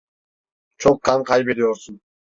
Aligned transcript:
Çok 0.77 1.01
kan 1.01 1.23
kaybediyorsun. 1.23 2.01